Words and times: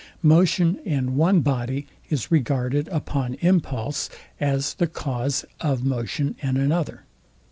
Motion 0.23 0.79
in 0.83 1.15
one 1.15 1.41
body 1.41 1.85
is 2.09 2.31
regarded 2.31 2.87
upon 2.87 3.35
impulse 3.35 4.09
as 4.39 4.73
the 4.73 4.87
cause 4.87 5.45
of 5.59 5.85
motion 5.85 6.33
in 6.41 6.57
another. 6.57 7.03